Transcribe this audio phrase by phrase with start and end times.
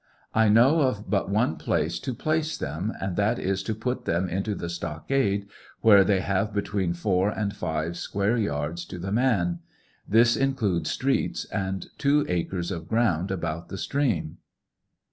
[0.33, 4.27] I know of but one place to place them, and that is to put them
[4.27, 5.45] into the stockade,
[5.81, 9.59] where they have between four and five square yards to the man.
[10.09, 14.37] This includes streets and two acres of ground about the stream.